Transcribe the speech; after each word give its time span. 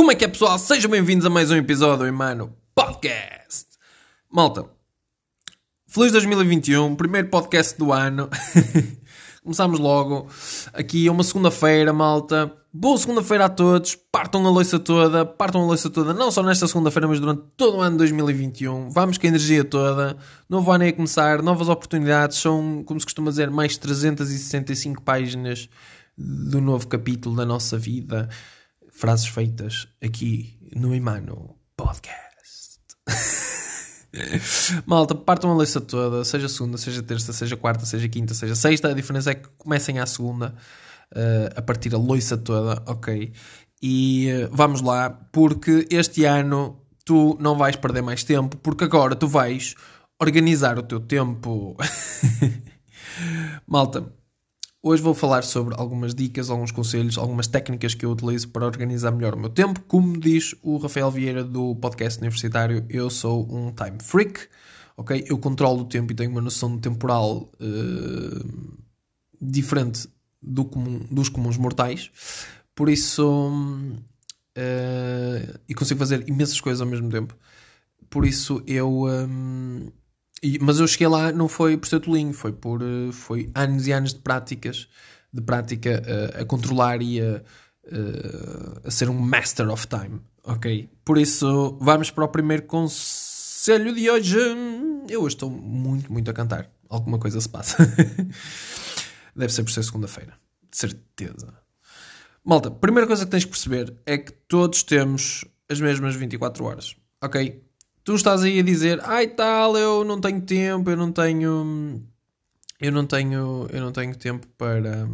Como 0.00 0.10
é 0.10 0.14
que 0.14 0.24
é, 0.24 0.28
pessoal? 0.28 0.58
Sejam 0.58 0.90
bem-vindos 0.90 1.26
a 1.26 1.30
mais 1.30 1.50
um 1.50 1.56
episódio 1.56 2.10
Mano 2.10 2.56
Podcast. 2.74 3.66
Malta, 4.32 4.64
feliz 5.86 6.10
2021, 6.12 6.96
primeiro 6.96 7.28
podcast 7.28 7.78
do 7.78 7.92
ano. 7.92 8.30
Começamos 9.44 9.78
logo 9.78 10.26
aqui 10.72 11.06
é 11.06 11.12
uma 11.12 11.22
segunda-feira, 11.22 11.92
malta. 11.92 12.50
Boa 12.72 12.96
segunda-feira 12.96 13.44
a 13.44 13.48
todos. 13.50 13.94
Partam 14.10 14.46
a 14.46 14.50
loiça 14.50 14.78
toda, 14.78 15.26
partam 15.26 15.64
a 15.64 15.66
loiça 15.66 15.90
toda, 15.90 16.14
não 16.14 16.30
só 16.30 16.42
nesta 16.42 16.66
segunda-feira, 16.66 17.06
mas 17.06 17.20
durante 17.20 17.42
todo 17.54 17.76
o 17.76 17.80
ano 17.82 17.96
de 17.96 17.98
2021. 17.98 18.88
Vamos 18.88 19.18
com 19.18 19.26
a 19.26 19.28
energia 19.28 19.64
toda. 19.64 20.16
Novo 20.48 20.72
ano 20.72 20.84
é 20.84 20.88
a 20.88 20.92
começar, 20.94 21.42
novas 21.42 21.68
oportunidades. 21.68 22.38
São, 22.38 22.82
como 22.86 22.98
se 22.98 23.04
costuma 23.04 23.28
dizer, 23.28 23.50
mais 23.50 23.76
365 23.76 25.02
páginas 25.02 25.68
do 26.16 26.58
novo 26.58 26.88
capítulo 26.88 27.36
da 27.36 27.44
nossa 27.44 27.76
vida. 27.76 28.30
Frases 29.00 29.28
feitas 29.28 29.88
aqui 30.04 30.58
no 30.76 30.94
Imano 30.94 31.56
Podcast. 31.74 32.80
Malta, 34.84 35.14
partam 35.14 35.50
a 35.50 35.56
leça 35.56 35.80
toda, 35.80 36.22
seja 36.22 36.50
segunda, 36.50 36.76
seja 36.76 37.02
terça, 37.02 37.32
seja 37.32 37.56
quarta, 37.56 37.86
seja 37.86 38.06
quinta, 38.10 38.34
seja 38.34 38.54
sexta. 38.54 38.88
A 38.88 38.92
diferença 38.92 39.30
é 39.30 39.36
que 39.36 39.48
comecem 39.56 39.98
à 39.98 40.04
segunda 40.04 40.54
uh, 41.12 41.48
a 41.56 41.62
partir 41.62 41.94
a 41.94 41.96
loiça 41.96 42.36
toda, 42.36 42.82
ok? 42.86 43.32
E 43.82 44.28
uh, 44.30 44.50
vamos 44.52 44.82
lá, 44.82 45.08
porque 45.32 45.88
este 45.90 46.26
ano 46.26 46.84
tu 47.02 47.38
não 47.40 47.56
vais 47.56 47.76
perder 47.76 48.02
mais 48.02 48.22
tempo, 48.22 48.58
porque 48.58 48.84
agora 48.84 49.16
tu 49.16 49.26
vais 49.26 49.76
organizar 50.20 50.78
o 50.78 50.82
teu 50.82 51.00
tempo. 51.00 51.74
Malta, 53.66 54.12
Hoje 54.82 55.02
vou 55.02 55.12
falar 55.12 55.42
sobre 55.42 55.74
algumas 55.76 56.14
dicas, 56.14 56.48
alguns 56.48 56.72
conselhos, 56.72 57.18
algumas 57.18 57.46
técnicas 57.46 57.94
que 57.94 58.06
eu 58.06 58.12
utilizo 58.12 58.48
para 58.48 58.64
organizar 58.64 59.10
melhor 59.10 59.34
o 59.34 59.38
meu 59.38 59.50
tempo. 59.50 59.78
Como 59.82 60.18
diz 60.18 60.54
o 60.62 60.78
Rafael 60.78 61.10
Vieira 61.10 61.44
do 61.44 61.76
podcast 61.76 62.18
universitário, 62.18 62.86
eu 62.88 63.10
sou 63.10 63.46
um 63.54 63.70
time 63.72 63.98
freak, 64.00 64.40
ok? 64.96 65.22
Eu 65.28 65.36
controlo 65.36 65.82
o 65.82 65.84
tempo 65.84 66.12
e 66.12 66.14
tenho 66.14 66.30
uma 66.30 66.40
noção 66.40 66.78
temporal 66.78 67.52
uh, 67.60 68.78
diferente 69.38 70.08
do 70.40 70.64
comum, 70.64 71.06
dos 71.10 71.28
comuns 71.28 71.58
mortais. 71.58 72.10
Por 72.74 72.88
isso, 72.88 73.50
uh, 74.56 75.60
e 75.68 75.74
consigo 75.74 75.98
fazer 75.98 76.26
imensas 76.26 76.58
coisas 76.58 76.80
ao 76.80 76.86
mesmo 76.86 77.10
tempo. 77.10 77.36
Por 78.08 78.24
isso, 78.24 78.62
eu. 78.66 79.04
Um, 79.04 79.88
eh, 79.88 79.99
e, 80.42 80.58
mas 80.58 80.78
eu 80.80 80.88
cheguei 80.88 81.08
lá, 81.08 81.32
não 81.32 81.48
foi 81.48 81.76
por 81.76 81.86
ser 81.86 82.00
tolinho, 82.00 82.32
foi 82.32 82.52
por 82.52 82.82
uh, 82.82 83.12
foi 83.12 83.50
anos 83.54 83.86
e 83.86 83.92
anos 83.92 84.14
de 84.14 84.20
práticas, 84.20 84.88
de 85.32 85.42
prática 85.42 86.02
uh, 86.02 86.42
a 86.42 86.44
controlar 86.44 87.02
e 87.02 87.20
a, 87.20 87.42
uh, 87.86 88.80
a 88.84 88.90
ser 88.90 89.10
um 89.10 89.18
master 89.18 89.68
of 89.68 89.86
time, 89.86 90.20
ok? 90.44 90.88
Por 91.04 91.18
isso, 91.18 91.78
vamos 91.80 92.10
para 92.10 92.24
o 92.24 92.28
primeiro 92.28 92.62
conselho 92.62 93.94
de 93.94 94.10
hoje. 94.10 94.38
Eu 95.08 95.22
hoje 95.22 95.34
estou 95.34 95.50
muito, 95.50 96.10
muito 96.12 96.30
a 96.30 96.34
cantar. 96.34 96.70
Alguma 96.88 97.18
coisa 97.18 97.40
se 97.40 97.48
passa. 97.48 97.76
Deve 99.36 99.52
ser 99.52 99.62
por 99.62 99.70
ser 99.70 99.84
segunda-feira, 99.84 100.34
de 100.70 100.76
certeza. 100.76 101.54
Malta, 102.42 102.70
primeira 102.70 103.06
coisa 103.06 103.24
que 103.24 103.30
tens 103.30 103.44
que 103.44 103.50
perceber 103.50 103.94
é 104.06 104.16
que 104.16 104.32
todos 104.32 104.82
temos 104.82 105.44
as 105.68 105.80
mesmas 105.80 106.16
24 106.16 106.64
horas, 106.64 106.96
ok? 107.22 107.62
Tu 108.04 108.14
estás 108.14 108.42
aí 108.42 108.58
a 108.58 108.62
dizer, 108.62 109.00
ai 109.04 109.28
tal, 109.28 109.76
eu 109.76 110.04
não 110.04 110.20
tenho 110.20 110.40
tempo, 110.40 110.90
eu 110.90 110.96
não 110.96 111.12
tenho. 111.12 112.02
Eu 112.80 112.92
não 112.92 113.06
tenho, 113.06 113.66
eu 113.70 113.80
não 113.80 113.92
tenho 113.92 114.16
tempo 114.16 114.46
para, 114.56 115.06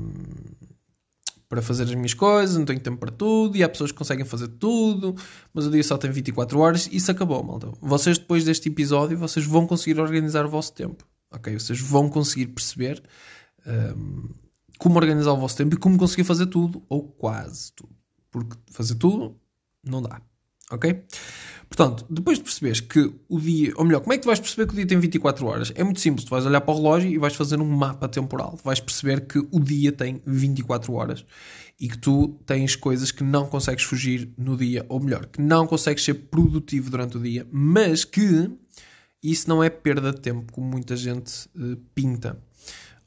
para 1.48 1.60
fazer 1.60 1.82
as 1.82 1.94
minhas 1.94 2.14
coisas, 2.14 2.56
não 2.56 2.64
tenho 2.64 2.78
tempo 2.78 2.98
para 2.98 3.10
tudo, 3.10 3.56
e 3.56 3.64
há 3.64 3.68
pessoas 3.68 3.90
que 3.90 3.98
conseguem 3.98 4.24
fazer 4.24 4.48
tudo, 4.48 5.16
mas 5.52 5.66
o 5.66 5.70
dia 5.70 5.82
só 5.82 5.98
tem 5.98 6.10
24 6.10 6.58
horas 6.60 6.88
isso 6.92 7.10
acabou, 7.10 7.42
malta. 7.42 7.72
Vocês, 7.80 8.18
depois 8.18 8.44
deste 8.44 8.68
episódio, 8.68 9.18
vocês 9.18 9.44
vão 9.44 9.66
conseguir 9.66 10.00
organizar 10.00 10.46
o 10.46 10.48
vosso 10.48 10.72
tempo, 10.74 11.04
ok? 11.30 11.58
Vocês 11.58 11.80
vão 11.80 12.08
conseguir 12.08 12.46
perceber 12.46 13.02
um, 13.66 14.28
como 14.78 14.96
organizar 14.96 15.32
o 15.32 15.36
vosso 15.36 15.56
tempo 15.56 15.74
e 15.74 15.78
como 15.78 15.98
conseguir 15.98 16.24
fazer 16.24 16.46
tudo, 16.46 16.82
ou 16.88 17.02
quase 17.02 17.72
tudo. 17.72 17.94
Porque 18.30 18.56
fazer 18.70 18.94
tudo 18.96 19.36
não 19.84 20.02
dá, 20.02 20.20
ok? 20.70 21.04
Portanto, 21.68 22.06
depois 22.08 22.38
de 22.38 22.44
perceberes 22.44 22.80
que 22.80 23.12
o 23.28 23.40
dia, 23.40 23.72
ou 23.76 23.84
melhor, 23.84 24.00
como 24.00 24.12
é 24.12 24.16
que 24.16 24.22
tu 24.22 24.26
vais 24.26 24.38
perceber 24.38 24.66
que 24.66 24.72
o 24.72 24.76
dia 24.76 24.86
tem 24.86 24.98
24 24.98 25.46
horas? 25.46 25.72
É 25.74 25.82
muito 25.82 26.00
simples, 26.00 26.24
tu 26.24 26.30
vais 26.30 26.46
olhar 26.46 26.60
para 26.60 26.72
o 26.72 26.76
relógio 26.76 27.10
e 27.10 27.18
vais 27.18 27.34
fazer 27.34 27.60
um 27.60 27.68
mapa 27.68 28.08
temporal. 28.08 28.58
Vais 28.64 28.80
perceber 28.80 29.26
que 29.26 29.38
o 29.50 29.60
dia 29.60 29.90
tem 29.92 30.22
24 30.24 30.92
horas 30.92 31.24
e 31.78 31.88
que 31.88 31.98
tu 31.98 32.40
tens 32.46 32.74
coisas 32.76 33.10
que 33.10 33.22
não 33.22 33.46
consegues 33.46 33.84
fugir 33.84 34.30
no 34.38 34.56
dia, 34.56 34.86
ou 34.88 35.00
melhor, 35.00 35.26
que 35.26 35.42
não 35.42 35.66
consegues 35.66 36.04
ser 36.04 36.14
produtivo 36.14 36.90
durante 36.90 37.18
o 37.18 37.20
dia, 37.20 37.46
mas 37.52 38.04
que 38.04 38.50
isso 39.22 39.48
não 39.48 39.62
é 39.62 39.68
perda 39.68 40.12
de 40.12 40.20
tempo, 40.20 40.52
como 40.52 40.66
muita 40.68 40.96
gente 40.96 41.48
uh, 41.56 41.76
pinta. 41.94 42.38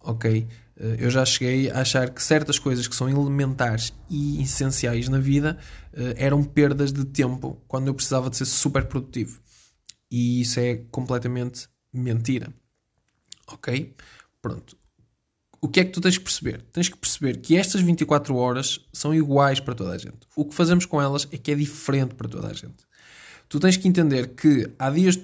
Ok? 0.01 0.47
Uh, 0.79 0.95
eu 0.97 1.09
já 1.09 1.25
cheguei 1.25 1.69
a 1.69 1.81
achar 1.81 2.09
que 2.09 2.23
certas 2.23 2.57
coisas 2.57 2.87
que 2.87 2.95
são 2.95 3.09
elementares 3.09 3.93
e 4.09 4.41
essenciais 4.41 5.09
na 5.09 5.19
vida 5.19 5.57
uh, 5.93 6.13
eram 6.15 6.43
perdas 6.43 6.93
de 6.93 7.03
tempo 7.03 7.61
quando 7.67 7.87
eu 7.87 7.93
precisava 7.93 8.29
de 8.29 8.37
ser 8.37 8.45
super 8.45 8.85
produtivo. 8.85 9.41
E 10.09 10.41
isso 10.41 10.59
é 10.59 10.77
completamente 10.89 11.67
mentira. 11.93 12.53
Ok? 13.47 13.93
Pronto. 14.41 14.77
O 15.61 15.67
que 15.67 15.81
é 15.81 15.83
que 15.83 15.91
tu 15.91 15.99
tens 15.99 16.17
que 16.17 16.23
perceber? 16.23 16.61
Tens 16.71 16.87
que 16.87 16.97
perceber 16.97 17.37
que 17.37 17.57
estas 17.57 17.81
24 17.81 18.33
horas 18.35 18.79
são 18.93 19.13
iguais 19.13 19.59
para 19.59 19.75
toda 19.75 19.91
a 19.91 19.97
gente. 19.97 20.19
O 20.35 20.45
que 20.45 20.55
fazemos 20.55 20.85
com 20.85 21.01
elas 21.01 21.27
é 21.31 21.37
que 21.37 21.51
é 21.51 21.55
diferente 21.55 22.15
para 22.15 22.29
toda 22.29 22.47
a 22.47 22.53
gente. 22.53 22.87
Tu 23.49 23.59
tens 23.59 23.75
que 23.75 23.87
entender 23.87 24.35
que 24.35 24.71
há 24.79 24.89
dias, 24.89 25.19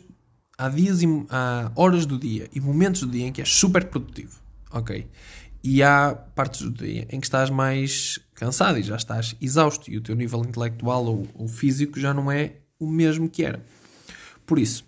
há 0.57 0.67
dias 0.67 1.01
e 1.01 1.05
há 1.29 1.71
horas 1.75 2.05
do 2.05 2.19
dia 2.19 2.49
e 2.53 2.59
momentos 2.59 3.01
do 3.01 3.07
dia 3.07 3.27
em 3.27 3.31
que 3.31 3.39
és 3.39 3.49
super 3.49 3.85
produtivo. 3.85 4.44
Ok? 4.75 5.09
E 5.63 5.81
há 5.81 6.13
partes 6.13 6.61
do 6.61 6.69
dia 6.69 7.07
em 7.09 7.19
que 7.19 7.25
estás 7.25 7.49
mais 7.49 8.19
cansado 8.35 8.77
e 8.77 8.83
já 8.83 8.95
estás 8.95 9.35
exausto 9.41 9.89
e 9.89 9.97
o 9.97 10.01
teu 10.01 10.15
nível 10.15 10.41
intelectual 10.41 11.03
ou, 11.05 11.27
ou 11.33 11.47
físico 11.47 11.99
já 11.99 12.13
não 12.13 12.31
é 12.31 12.57
o 12.77 12.87
mesmo 12.87 13.27
que 13.27 13.43
era. 13.43 13.65
Por 14.45 14.59
isso, 14.59 14.85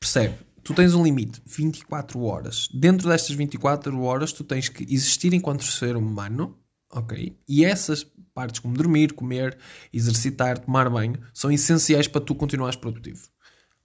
percebe, 0.00 0.36
tu 0.62 0.72
tens 0.72 0.94
um 0.94 1.04
limite, 1.04 1.42
24 1.44 2.18
horas. 2.22 2.68
Dentro 2.72 3.08
destas 3.08 3.36
24 3.36 4.00
horas, 4.00 4.32
tu 4.32 4.42
tens 4.42 4.70
que 4.70 4.84
existir 4.84 5.34
enquanto 5.34 5.64
ser 5.64 5.96
humano, 5.96 6.56
ok? 6.90 7.36
E 7.46 7.64
essas 7.64 8.06
partes, 8.32 8.60
como 8.60 8.74
dormir, 8.74 9.12
comer, 9.12 9.58
exercitar, 9.92 10.58
tomar 10.58 10.88
banho, 10.88 11.20
são 11.34 11.50
essenciais 11.50 12.08
para 12.08 12.20
tu 12.20 12.34
continuares 12.34 12.76
produtivo, 12.76 13.28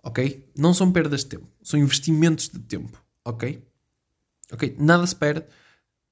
ok? 0.02 0.48
Não 0.56 0.74
são 0.74 0.92
perdas 0.92 1.22
de 1.22 1.32
tempo, 1.32 1.48
são 1.62 1.80
investimentos 1.80 2.48
de 2.48 2.60
tempo, 2.60 3.04
ok? 3.26 3.62
Ok? 4.52 4.76
Nada 4.80 5.06
se 5.08 5.16
perde 5.16 5.46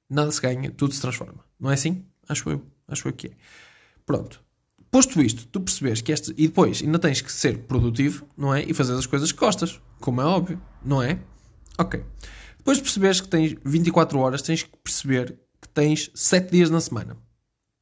nada 0.09 0.31
se 0.31 0.41
ganha, 0.41 0.71
tudo 0.71 0.93
se 0.93 1.01
transforma. 1.01 1.45
Não 1.59 1.69
é 1.69 1.75
assim? 1.75 2.03
Acho 2.27 2.49
eu. 2.49 2.65
Acho 2.87 3.07
eu 3.07 3.13
que 3.13 3.27
é. 3.27 3.31
Pronto. 4.05 4.43
Posto 4.89 5.21
isto, 5.21 5.45
tu 5.45 5.61
percebes 5.61 6.01
que 6.01 6.11
este. 6.11 6.31
E 6.35 6.47
depois 6.47 6.81
ainda 6.81 6.97
tens 6.97 7.21
que 7.21 7.31
ser 7.31 7.59
produtivo, 7.59 8.27
não 8.35 8.53
é? 8.53 8.63
E 8.63 8.73
fazer 8.73 8.95
as 8.95 9.05
coisas 9.05 9.31
que 9.31 9.39
gostas, 9.39 9.79
como 9.99 10.19
é 10.19 10.25
óbvio, 10.25 10.59
não 10.83 11.03
é? 11.03 11.19
Ok. 11.77 12.03
Depois 12.57 12.77
de 12.77 12.83
perceberes 12.83 13.21
que 13.21 13.27
tens 13.27 13.55
24 13.63 14.17
horas, 14.17 14.41
tens 14.41 14.63
que 14.63 14.75
perceber 14.83 15.37
que 15.61 15.69
tens 15.69 16.09
7 16.15 16.51
dias 16.51 16.69
na 16.71 16.81
semana, 16.81 17.15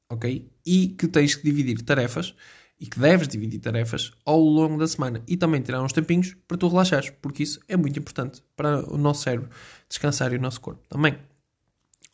ok? 0.10 0.52
E 0.66 0.90
que 0.90 1.08
tens 1.08 1.34
que 1.34 1.44
dividir 1.44 1.82
tarefas 1.82 2.36
e 2.80 2.86
que 2.86 3.00
deves 3.00 3.28
dividir 3.28 3.60
tarefas 3.60 4.12
ao 4.24 4.40
longo 4.40 4.78
da 4.78 4.88
semana 4.88 5.24
e 5.28 5.36
também 5.36 5.62
tirar 5.62 5.82
uns 5.82 5.94
tempinhos 5.94 6.36
para 6.48 6.58
tu 6.58 6.68
relaxares, 6.68 7.10
porque 7.22 7.44
isso 7.44 7.60
é 7.68 7.76
muito 7.76 7.98
importante 7.98 8.44
para 8.56 8.88
o 8.92 8.98
nosso 8.98 9.24
cérebro 9.24 9.50
descansar 9.90 10.32
e 10.34 10.38
o 10.38 10.42
nosso 10.42 10.62
corpo 10.62 10.84
também. 10.88 11.18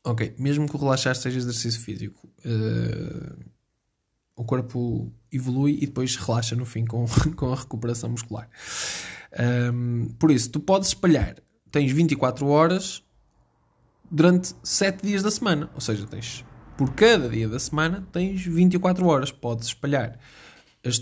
Ok, 0.06 0.36
mesmo 0.38 0.68
que 0.68 0.76
o 0.76 0.80
relaxar 0.80 1.16
seja 1.16 1.38
exercício 1.38 1.80
físico, 1.80 2.28
uh, 2.46 3.44
o 4.36 4.44
corpo 4.44 5.14
evolui 5.32 5.78
e 5.82 5.86
depois 5.86 6.16
relaxa 6.16 6.56
no 6.56 6.66
fim 6.66 6.86
com, 6.86 7.06
com 7.36 7.52
a 7.52 7.56
recuperação 7.56 8.10
muscular. 8.10 8.50
Um, 9.74 10.10
por 10.20 10.32
isso, 10.32 10.50
tu 10.50 10.60
podes 10.60 10.90
espalhar, 10.90 11.36
tens 11.72 11.92
24 11.92 12.48
horas 12.48 13.04
durante 14.10 14.54
7 14.62 15.06
dias 15.06 15.24
da 15.24 15.32
semana, 15.32 15.70
ou 15.74 15.82
seja, 15.82 16.06
tens 16.06 16.46
por 16.78 16.94
cada 16.94 17.30
dia 17.30 17.48
da 17.48 17.60
semana 17.60 18.08
tens 18.12 18.46
24 18.46 19.06
horas, 19.06 19.32
podes 19.32 19.68
espalhar. 19.68 20.20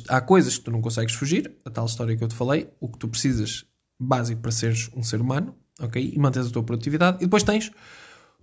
Há 0.10 0.22
coisas 0.22 0.58
que 0.58 0.64
tu 0.64 0.72
não 0.72 0.82
consegues 0.82 1.14
fugir, 1.16 1.58
a 1.66 1.70
tal 1.70 1.86
história 1.86 2.16
que 2.16 2.24
eu 2.24 2.28
te 2.28 2.36
falei, 2.36 2.70
o 2.80 2.88
que 2.88 3.00
tu 3.00 3.08
precisas 3.08 3.66
básico 4.00 4.42
para 4.42 4.52
seres 4.52 4.90
um 4.96 5.02
ser 5.02 5.22
humano, 5.22 5.56
ok? 5.80 6.14
E 6.14 6.20
mantens 6.20 6.48
a 6.48 6.52
tua 6.52 6.64
produtividade, 6.64 7.18
e 7.18 7.22
depois 7.22 7.44
tens 7.44 7.72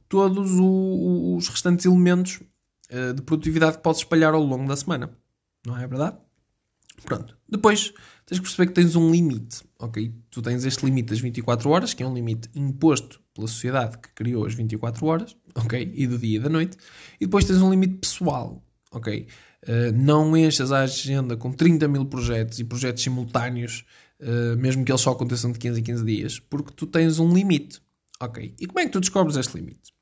todos 0.09 0.53
o, 0.53 1.37
os 1.37 1.49
restantes 1.49 1.85
elementos 1.85 2.41
uh, 2.91 3.15
de 3.15 3.23
produtividade 3.23 3.77
que 3.77 3.83
podes 3.83 4.01
espalhar 4.01 4.35
ao 4.35 4.43
longo 4.43 4.67
da 4.67 4.77
semana. 4.77 5.11
Não 5.67 5.77
é 5.77 5.87
verdade? 5.87 6.17
Pronto. 7.05 7.37
Depois 7.49 7.93
tens 8.27 8.39
que 8.39 8.45
perceber 8.45 8.67
que 8.67 8.75
tens 8.75 8.97
um 8.97 9.11
limite, 9.11 9.63
ok? 9.79 10.13
Tu 10.31 10.43
tens 10.43 10.65
este 10.65 10.85
limite 10.85 11.11
das 11.11 11.21
24 11.21 11.71
horas, 11.71 11.95
que 11.95 12.03
é 12.03 12.07
um 12.07 12.15
limite 12.15 12.49
imposto 12.55 13.21
pela 13.35 13.47
sociedade 13.47 13.99
que 13.99 14.09
criou 14.15 14.45
as 14.45 14.55
24 14.55 15.07
horas, 15.07 15.37
ok? 15.55 15.93
E 15.95 16.07
do 16.07 16.19
dia 16.19 16.39
e 16.39 16.41
da 16.41 16.49
noite. 16.49 16.77
E 17.21 17.27
depois 17.27 17.45
tens 17.45 17.63
um 17.63 17.71
limite 17.71 17.99
pessoal, 17.99 18.63
ok? 18.91 19.27
Uh, 19.67 19.93
não 19.93 20.37
enchas 20.37 20.71
a 20.71 20.81
agenda 20.81 21.37
com 21.37 21.53
30 21.53 21.89
mil 21.89 22.05
projetos 22.07 22.61
e 22.61 22.65
projetos 22.65 23.03
simultâneos, 23.03 23.85
uh, 24.21 24.57
mesmo 24.57 24.85
que 24.85 24.93
eles 24.93 25.01
só 25.01 25.11
aconteçam 25.11 25.51
de 25.51 25.59
15 25.59 25.81
em 25.81 25.83
15 25.83 26.05
dias, 26.05 26.39
porque 26.39 26.73
tu 26.75 26.87
tens 26.87 27.19
um 27.19 27.33
limite. 27.33 27.81
Ok. 28.21 28.55
E 28.59 28.67
como 28.67 28.81
é 28.81 28.87
que 28.87 28.93
tu 28.93 29.01
descobres 29.01 29.37
este 29.37 29.57
limite? 29.57 29.93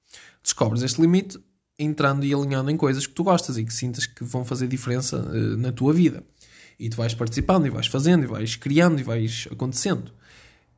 Descobres 0.42 0.82
este 0.82 1.00
limite 1.00 1.38
entrando 1.78 2.24
e 2.24 2.32
alinhando 2.32 2.70
em 2.70 2.76
coisas 2.76 3.06
que 3.06 3.12
tu 3.12 3.24
gostas 3.24 3.58
e 3.58 3.64
que 3.64 3.72
sintas 3.72 4.06
que 4.06 4.24
vão 4.24 4.44
fazer 4.44 4.66
diferença 4.66 5.18
uh, 5.18 5.56
na 5.56 5.72
tua 5.72 5.92
vida. 5.92 6.22
E 6.78 6.88
tu 6.90 6.96
vais 6.96 7.14
participando 7.14 7.66
e 7.66 7.70
vais 7.70 7.86
fazendo 7.86 8.24
e 8.24 8.26
vais 8.26 8.56
criando 8.56 9.00
e 9.00 9.02
vais 9.02 9.48
acontecendo. 9.50 10.12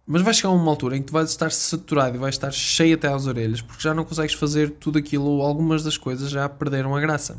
Mas 0.06 0.22
vai 0.22 0.32
chegar 0.32 0.50
uma 0.50 0.70
altura 0.70 0.96
em 0.96 1.00
que 1.00 1.08
tu 1.08 1.12
vais 1.12 1.28
estar 1.28 1.52
saturado 1.52 2.16
e 2.16 2.18
vais 2.18 2.34
estar 2.34 2.50
cheio 2.50 2.94
até 2.94 3.08
às 3.08 3.26
orelhas 3.26 3.60
porque 3.60 3.82
já 3.82 3.92
não 3.92 4.04
consegues 4.04 4.34
fazer 4.34 4.70
tudo 4.70 4.98
aquilo 4.98 5.24
ou 5.24 5.42
algumas 5.42 5.82
das 5.82 5.98
coisas 5.98 6.30
já 6.30 6.48
perderam 6.48 6.96
a 6.96 7.00
graça. 7.00 7.38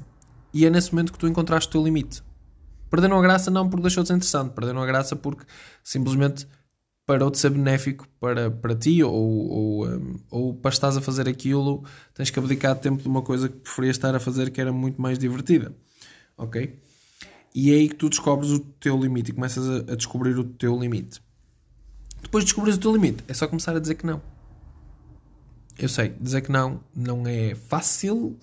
E 0.53 0.65
é 0.65 0.69
nesse 0.69 0.93
momento 0.93 1.13
que 1.13 1.19
tu 1.19 1.27
encontraste 1.27 1.69
o 1.69 1.71
teu 1.71 1.83
limite. 1.83 2.23
Perderam 2.89 3.19
a 3.19 3.21
graça 3.21 3.51
não 3.51 3.69
porque 3.69 3.83
deixou 3.83 4.03
de 4.03 4.07
ser 4.07 4.15
interessante, 4.15 4.53
perderam 4.53 4.81
a 4.81 4.85
graça 4.85 5.15
porque 5.15 5.45
simplesmente 5.83 6.47
parou 7.05 7.31
de 7.31 7.39
ser 7.39 7.49
benéfico 7.49 8.07
para, 8.19 8.51
para 8.51 8.75
ti 8.75 9.03
ou, 9.03 9.13
ou, 9.13 9.87
um, 9.87 10.19
ou 10.29 10.53
para 10.53 10.69
estás 10.69 10.95
a 10.95 11.01
fazer 11.01 11.27
aquilo, 11.27 11.83
tens 12.13 12.29
que 12.29 12.37
abdicar 12.37 12.75
de 12.75 12.81
tempo 12.81 13.01
de 13.01 13.07
uma 13.07 13.23
coisa 13.23 13.49
que 13.49 13.57
preferias 13.57 13.95
estar 13.95 14.13
a 14.13 14.19
fazer 14.19 14.51
que 14.51 14.61
era 14.61 14.71
muito 14.71 15.01
mais 15.01 15.17
divertida. 15.17 15.73
Ok? 16.37 16.79
E 17.53 17.71
é 17.71 17.75
aí 17.75 17.89
que 17.89 17.95
tu 17.95 18.09
descobres 18.09 18.51
o 18.51 18.59
teu 18.59 18.95
limite 18.95 19.31
e 19.31 19.33
começas 19.33 19.67
a, 19.67 19.93
a 19.93 19.95
descobrir 19.95 20.37
o 20.37 20.43
teu 20.43 20.79
limite. 20.79 21.19
Depois 22.21 22.43
de 22.43 22.49
descobrir 22.49 22.73
o 22.73 22.77
teu 22.77 22.93
limite, 22.93 23.23
é 23.27 23.33
só 23.33 23.47
começar 23.47 23.75
a 23.75 23.79
dizer 23.79 23.95
que 23.95 24.05
não. 24.05 24.21
Eu 25.77 25.89
sei, 25.89 26.09
dizer 26.19 26.41
que 26.41 26.51
não 26.51 26.79
não 26.95 27.25
é 27.25 27.55
fácil, 27.55 28.37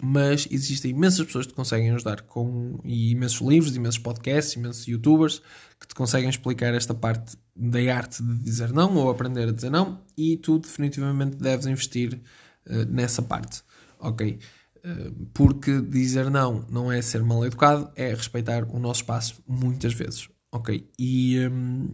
mas 0.00 0.46
existem 0.50 0.92
imensas 0.92 1.26
pessoas 1.26 1.46
que 1.46 1.52
te 1.52 1.56
conseguem 1.56 1.90
ajudar 1.90 2.22
com 2.22 2.78
e 2.84 3.10
imensos 3.12 3.40
livros, 3.40 3.74
imensos 3.74 3.98
podcasts, 3.98 4.54
imensos 4.54 4.86
youtubers 4.86 5.42
que 5.80 5.88
te 5.88 5.94
conseguem 5.94 6.30
explicar 6.30 6.72
esta 6.74 6.94
parte 6.94 7.36
da 7.56 7.78
arte 7.94 8.22
de 8.22 8.38
dizer 8.38 8.72
não 8.72 8.94
ou 8.96 9.10
aprender 9.10 9.48
a 9.48 9.52
dizer 9.52 9.70
não 9.70 10.00
e 10.16 10.36
tu 10.36 10.58
definitivamente 10.58 11.36
deves 11.36 11.66
investir 11.66 12.20
uh, 12.66 12.84
nessa 12.88 13.20
parte, 13.20 13.62
ok? 13.98 14.38
Uh, 14.84 15.26
porque 15.34 15.80
dizer 15.80 16.30
não 16.30 16.64
não 16.70 16.90
é 16.90 17.02
ser 17.02 17.22
mal 17.22 17.44
educado, 17.44 17.90
é 17.96 18.14
respeitar 18.14 18.64
o 18.64 18.78
nosso 18.78 19.00
espaço 19.00 19.42
muitas 19.46 19.92
vezes, 19.92 20.28
ok? 20.52 20.88
E, 20.98 21.38
um, 21.48 21.88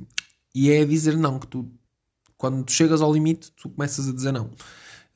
e 0.55 0.70
é 0.70 0.85
dizer 0.85 1.17
não 1.17 1.38
que 1.38 1.47
tu, 1.47 1.70
quando 2.37 2.65
tu 2.65 2.73
chegas 2.73 3.00
ao 3.00 3.12
limite, 3.12 3.53
tu 3.53 3.70
começas 3.70 4.09
a 4.09 4.12
dizer 4.12 4.32
não. 4.32 4.50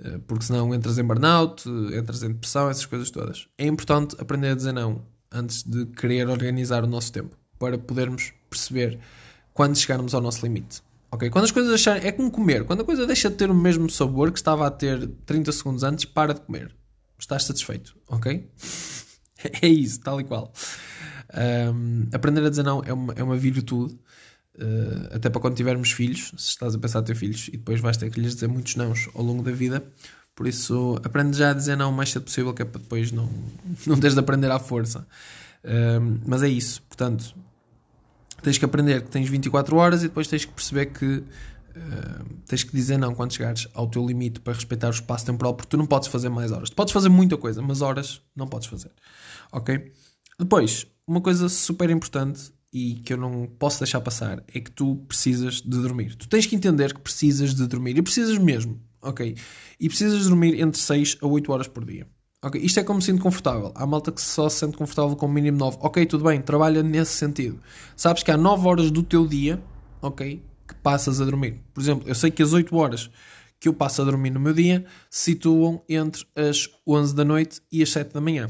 Eh, 0.03 0.19
porque 0.27 0.45
senão 0.45 0.75
entras 0.75 0.99
em 0.99 1.05
burnout, 1.05 1.69
entras 1.95 2.23
em 2.23 2.29
depressão, 2.29 2.69
essas 2.69 2.87
coisas 2.87 3.11
todas. 3.11 3.47
É 3.57 3.67
importante 3.67 4.17
aprender 4.19 4.49
a 4.49 4.55
dizer 4.55 4.73
não 4.73 5.03
antes 5.31 5.63
de 5.63 5.87
querer 5.87 6.29
organizar 6.29 6.85
o 6.85 6.87
nosso 6.87 7.13
tempo 7.13 7.37
para 7.59 7.79
podermos 7.79 8.33
perceber 8.51 8.99
quando 9.55 9.77
chegarmos 9.77 10.15
ao 10.15 10.21
nosso 10.21 10.45
limite. 10.45 10.83
Ok? 11.11 11.31
Quando 11.31 11.45
as 11.45 11.51
coisas 11.51 11.71
deixarem. 11.71 12.07
É 12.07 12.13
como 12.13 12.31
comer. 12.31 12.65
Quando 12.65 12.81
a 12.81 12.85
coisa 12.85 13.07
deixa 13.07 13.31
de 13.31 13.37
ter 13.37 13.51
o 13.51 13.55
mesmo 13.55 13.89
sabor 13.89 14.33
que 14.33 14.39
estava 14.39 14.67
a 14.67 14.71
ter 14.71 15.09
30 15.27 15.53
segundos 15.53 15.83
antes, 15.83 16.05
para 16.07 16.35
de 16.35 16.41
comer. 16.41 16.75
Estás 17.19 17.45
satisfeito. 17.45 17.95
Ok? 18.09 18.49
é 19.63 19.69
isso, 19.69 20.01
tal 20.01 20.21
e 20.21 20.25
qual. 20.25 20.53
Um, 21.75 22.09
aprender 22.13 22.45
a 22.45 22.51
dizer 22.51 22.63
não 22.63 22.83
é 22.85 22.93
uma, 22.93 23.13
é 23.15 23.23
uma 23.23 23.37
virtude 23.37 23.99
Uh, 24.55 25.17
até 25.17 25.31
para 25.31 25.41
quando 25.41 25.57
tivermos 25.57 25.93
filhos, 25.93 26.33
se 26.37 26.51
estás 26.51 26.75
a 26.75 26.79
pensar 26.79 27.01
em 27.01 27.05
ter 27.05 27.15
filhos 27.15 27.49
e 27.49 27.53
depois 27.53 27.81
vais 27.81 27.97
ter 27.97 28.11
que 28.11 28.21
lhes 28.21 28.35
dizer 28.35 28.49
muitos 28.49 28.77
nãos 28.77 29.09
ao 29.15 29.23
longo 29.23 29.43
da 29.43 29.51
vida. 29.51 29.83
Por 30.35 30.47
isso, 30.47 31.01
aprende 31.05 31.37
já 31.37 31.51
a 31.51 31.55
dizer 31.55 31.77
não 31.77 31.91
o 31.91 31.93
mais 31.93 32.11
cedo 32.11 32.25
possível, 32.25 32.53
que 32.53 32.63
é 32.63 32.65
para 32.65 32.81
depois 32.81 33.13
não, 33.13 33.29
não 33.87 33.99
teres 33.99 34.15
de 34.15 34.21
aprender 34.21 34.51
à 34.51 34.59
força. 34.59 35.07
Uh, 35.65 36.21
mas 36.27 36.43
é 36.43 36.49
isso, 36.49 36.83
portanto, 36.83 37.35
tens 38.43 38.59
que 38.59 38.65
aprender 38.65 39.03
que 39.03 39.11
tens 39.11 39.29
24 39.29 39.77
horas 39.77 40.03
e 40.03 40.09
depois 40.09 40.27
tens 40.27 40.45
que 40.45 40.53
perceber 40.53 40.87
que 40.87 41.07
uh, 41.07 41.25
tens 42.47 42.63
que 42.63 42.73
dizer 42.75 42.99
não 42.99 43.15
quando 43.15 43.33
chegares 43.33 43.69
ao 43.73 43.89
teu 43.89 44.05
limite 44.05 44.41
para 44.41 44.53
respeitar 44.53 44.89
o 44.89 44.91
espaço 44.91 45.25
temporal, 45.25 45.55
porque 45.55 45.71
tu 45.71 45.77
não 45.77 45.87
podes 45.87 46.09
fazer 46.09 46.29
mais 46.29 46.51
horas. 46.51 46.71
Tu 46.71 46.77
podes 46.77 46.93
fazer 46.93 47.09
muita 47.09 47.37
coisa, 47.37 47.63
mas 47.63 47.81
horas 47.81 48.21
não 48.35 48.47
podes 48.47 48.69
fazer. 48.69 48.91
Ok? 49.51 49.93
Depois, 50.39 50.87
uma 51.07 51.21
coisa 51.21 51.49
super 51.49 51.89
importante 51.91 52.53
e 52.73 52.95
que 52.95 53.13
eu 53.13 53.17
não 53.17 53.47
posso 53.59 53.81
deixar 53.81 54.01
passar 54.01 54.43
é 54.49 54.61
que 54.61 54.71
tu 54.71 54.97
precisas 55.07 55.57
de 55.61 55.79
dormir. 55.81 56.15
Tu 56.17 56.29
tens 56.29 56.47
que 56.47 56.57
entender 56.57 56.95
que 56.95 57.01
precisas 57.01 57.55
de 57.55 57.67
dormir 57.67 57.99
e 57.99 58.03
precisas 58.03 58.39
mesmo, 58.39 58.81
ok? 59.03 59.37
E 59.79 59.89
precisas 59.89 60.27
dormir 60.27 60.59
entre 60.61 60.81
6 60.81 61.19
a 61.21 61.27
8 61.27 61.53
horas 61.53 61.69
por 61.69 61.85
dia. 61.85 62.07
Ok, 62.45 62.61
isto 62.61 62.81
é 62.81 62.83
como 62.83 62.99
me 62.99 63.05
sinto 63.05 63.23
confortável. 63.23 63.71
Há 63.75 63.87
malta 63.87 64.11
que 64.11 64.21
só 64.21 64.49
se 64.49 64.59
sente 64.59 64.77
confortável 64.77 65.15
com 65.15 65.27
o 65.27 65.33
mínimo 65.33 65.59
9. 65.59 65.79
Ok, 65.81 66.05
tudo 66.07 66.25
bem, 66.25 66.41
trabalha 66.41 66.83
nesse 66.83 67.13
sentido. 67.13 67.61
Sabes 67.95 68.23
que 68.23 68.31
há 68.31 68.37
9 68.37 68.67
horas 68.67 68.91
do 68.91 69.03
teu 69.03 69.29
dia, 69.29 69.63
ok, 70.01 70.43
que 70.67 70.75
passas 70.77 71.21
a 71.21 71.25
dormir. 71.25 71.61
Por 71.73 71.81
exemplo, 71.81 72.09
eu 72.09 72.15
sei 72.15 72.31
que 72.31 72.43
as 72.43 72.53
8 72.53 72.75
horas 72.75 73.11
que 73.61 73.69
eu 73.69 73.75
passo 73.75 74.03
a 74.03 74.05
dormir 74.05 74.31
no 74.31 74.41
meu 74.41 74.53
dia 74.53 74.85
se 75.09 75.33
situam 75.33 75.85
entre 75.89 76.27
as 76.35 76.69
11 76.85 77.15
da 77.15 77.25
noite 77.25 77.61
e 77.71 77.81
as 77.81 77.91
7 77.91 78.13
da 78.13 78.21
manhã. 78.21 78.49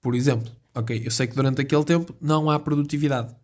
Por 0.00 0.14
exemplo, 0.14 0.50
Ok, 0.76 1.02
eu 1.02 1.10
sei 1.10 1.26
que 1.26 1.34
durante 1.34 1.62
aquele 1.62 1.84
tempo 1.84 2.14
não 2.20 2.50
há 2.50 2.60
produtividade. 2.60 3.34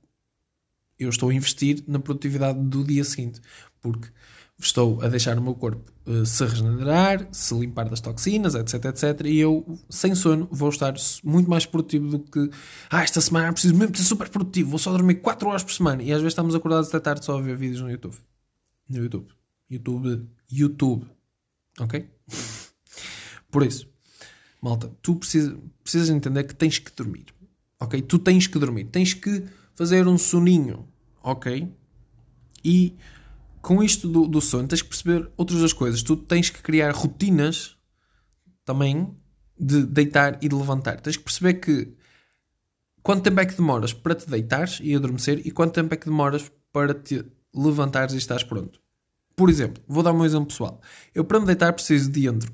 Eu 0.98 1.08
estou 1.08 1.30
a 1.30 1.34
investir 1.34 1.82
na 1.88 1.98
produtividade 1.98 2.60
do 2.60 2.84
dia 2.84 3.02
seguinte, 3.04 3.40
porque 3.80 4.10
estou 4.58 5.00
a 5.00 5.08
deixar 5.08 5.38
o 5.38 5.42
meu 5.42 5.54
corpo 5.54 5.90
uh, 6.06 6.26
se 6.26 6.44
regenerar, 6.44 7.26
se 7.32 7.54
limpar 7.54 7.88
das 7.88 8.02
toxinas, 8.02 8.54
etc, 8.54 8.84
etc. 8.84 9.24
E 9.24 9.38
eu, 9.38 9.78
sem 9.88 10.14
sono, 10.14 10.46
vou 10.52 10.68
estar 10.68 10.94
muito 11.24 11.48
mais 11.48 11.64
produtivo 11.64 12.18
do 12.18 12.18
que. 12.18 12.50
Ah, 12.90 13.02
esta 13.02 13.22
semana 13.22 13.50
preciso 13.50 13.74
mesmo 13.74 13.96
ser 13.96 14.04
super 14.04 14.28
produtivo, 14.28 14.68
vou 14.68 14.78
só 14.78 14.92
dormir 14.92 15.14
4 15.16 15.48
horas 15.48 15.64
por 15.64 15.72
semana. 15.72 16.02
E 16.02 16.12
às 16.12 16.18
vezes 16.18 16.32
estamos 16.32 16.54
acordados 16.54 16.90
até 16.90 17.00
tarde 17.00 17.24
só 17.24 17.38
a 17.38 17.40
ver 17.40 17.56
vídeos 17.56 17.80
no 17.80 17.90
YouTube. 17.90 18.16
No 18.90 18.98
YouTube. 18.98 19.28
YouTube. 19.70 20.28
YouTube. 20.50 21.06
Ok? 21.80 22.10
Por 23.50 23.62
isso, 23.64 23.86
Malta, 24.62 24.92
tu 25.02 25.16
precisas, 25.16 25.58
precisas 25.82 26.08
entender 26.08 26.44
que 26.44 26.54
tens 26.54 26.78
que 26.78 26.92
dormir. 26.94 27.26
Ok? 27.80 28.00
Tu 28.02 28.18
tens 28.20 28.46
que 28.46 28.58
dormir. 28.60 28.84
Tens 28.84 29.12
que 29.12 29.44
fazer 29.74 30.06
um 30.06 30.16
soninho. 30.16 30.88
Ok? 31.20 31.68
E 32.64 32.96
com 33.60 33.82
isto 33.82 34.08
do, 34.08 34.28
do 34.28 34.40
sono, 34.40 34.68
tens 34.68 34.80
que 34.80 34.88
perceber 34.88 35.28
outras 35.36 35.60
das 35.60 35.72
coisas. 35.72 36.02
Tu 36.02 36.16
tens 36.16 36.48
que 36.48 36.62
criar 36.62 36.92
rotinas 36.92 37.76
também 38.64 39.12
de 39.58 39.84
deitar 39.84 40.38
e 40.40 40.48
de 40.48 40.54
levantar. 40.54 41.00
Tens 41.00 41.16
que 41.16 41.24
perceber 41.24 41.54
que 41.54 41.92
quanto 43.02 43.24
tempo 43.24 43.40
é 43.40 43.46
que 43.46 43.56
demoras 43.56 43.92
para 43.92 44.14
te 44.14 44.30
deitares 44.30 44.78
e 44.80 44.94
adormecer 44.94 45.44
e 45.44 45.50
quanto 45.50 45.74
tempo 45.74 45.92
é 45.92 45.96
que 45.96 46.06
demoras 46.06 46.50
para 46.72 46.94
te 46.94 47.24
levantares 47.52 48.14
e 48.14 48.18
estás 48.18 48.44
pronto. 48.44 48.80
Por 49.34 49.50
exemplo, 49.50 49.82
vou 49.88 50.04
dar 50.04 50.12
um 50.12 50.24
exemplo 50.24 50.46
pessoal. 50.46 50.80
Eu 51.12 51.24
para 51.24 51.40
me 51.40 51.46
deitar 51.46 51.72
preciso 51.72 52.10
de 52.10 52.28
entre 52.28 52.50